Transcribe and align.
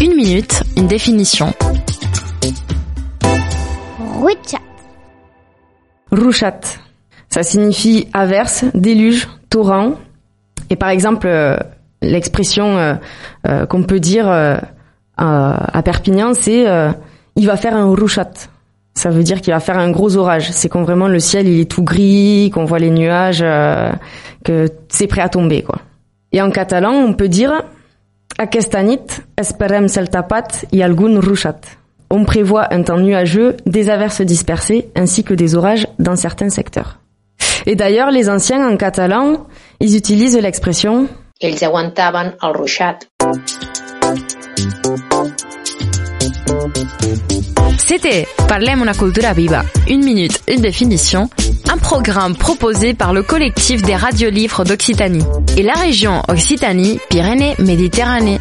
Une 0.00 0.16
minute, 0.16 0.62
une 0.76 0.86
définition. 0.86 1.52
Ruchat. 4.20 4.60
Ruchat. 6.10 6.60
Ça 7.30 7.42
signifie 7.42 8.06
averse, 8.12 8.64
déluge, 8.74 9.28
torrent. 9.50 9.94
Et 10.70 10.76
par 10.76 10.88
exemple, 10.90 11.26
euh, 11.26 11.56
l'expression 12.02 12.76
euh, 12.78 12.94
euh, 13.48 13.66
qu'on 13.66 13.82
peut 13.82 13.98
dire 13.98 14.28
à 15.16 15.82
Perpignan, 15.84 16.32
c'est 16.34 16.66
il 17.36 17.46
va 17.46 17.56
faire 17.56 17.74
un 17.74 17.92
ruchat. 17.92 18.30
Ça 18.94 19.10
veut 19.10 19.24
dire 19.24 19.40
qu'il 19.40 19.52
va 19.52 19.58
faire 19.58 19.78
un 19.78 19.90
gros 19.90 20.16
orage. 20.16 20.52
C'est 20.52 20.68
quand 20.68 20.82
vraiment 20.82 21.08
le 21.08 21.18
ciel 21.18 21.48
il 21.48 21.60
est 21.60 21.70
tout 21.70 21.82
gris, 21.82 22.50
qu'on 22.54 22.64
voit 22.64 22.78
les 22.78 22.90
nuages, 22.90 23.44
que 24.44 24.68
c'est 24.88 25.08
prêt 25.08 25.22
à 25.22 25.28
tomber 25.28 25.62
quoi. 25.62 25.80
Et 26.30 26.40
en 26.40 26.50
catalan, 26.50 26.92
on 26.92 27.14
peut 27.14 27.28
dire 27.28 27.62
Aquesta 28.38 28.82
nit 28.82 29.20
esperem 29.38 29.86
cel 29.88 30.08
tapat 30.10 30.64
i 30.74 30.82
algun 30.82 31.20
ruchat. 31.22 31.60
On 32.10 32.24
prévoit 32.24 32.72
un 32.74 32.82
temps 32.82 32.98
nuageux, 32.98 33.56
des 33.64 33.90
averses 33.90 34.22
dispersées 34.22 34.88
ainsi 34.96 35.22
que 35.22 35.34
des 35.34 35.54
orages 35.54 35.86
dans 35.98 36.16
certains 36.16 36.50
secteurs. 36.50 36.98
Et 37.66 37.76
d'ailleurs, 37.76 38.10
les 38.10 38.28
anciens 38.28 38.68
en 38.68 38.76
catalan, 38.76 39.46
ils 39.80 39.96
utilisent 39.96 40.38
l'expression 40.38 41.08
ruixat. 42.52 42.98
C'était 47.96 48.26
Parlem 48.48 48.82
una 48.82 48.92
cultura 48.92 49.32
viva, 49.32 49.64
une 49.86 50.02
minute, 50.02 50.42
une 50.48 50.60
définition, 50.60 51.30
un 51.72 51.76
programme 51.76 52.34
proposé 52.34 52.92
par 52.92 53.12
le 53.12 53.22
collectif 53.22 53.82
des 53.82 53.94
radiolivres 53.94 54.64
d'Occitanie. 54.64 55.22
Et 55.56 55.62
la 55.62 55.74
région 55.74 56.20
Occitanie-Pyrénées-Méditerranée. 56.26 58.40